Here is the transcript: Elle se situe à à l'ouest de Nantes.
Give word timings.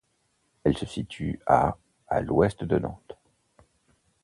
Elle 0.63 0.75
se 0.75 0.87
situe 0.87 1.39
à 1.45 1.77
à 2.07 2.21
l'ouest 2.21 2.63
de 2.63 2.79
Nantes. 2.79 3.15